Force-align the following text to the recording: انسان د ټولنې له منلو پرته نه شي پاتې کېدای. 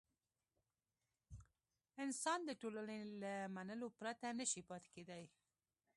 انسان 2.03 2.39
د 2.45 2.51
ټولنې 2.61 2.99
له 3.21 3.33
منلو 3.55 3.87
پرته 3.99 4.27
نه 4.39 4.45
شي 4.51 4.61
پاتې 4.69 4.89
کېدای. 4.95 5.25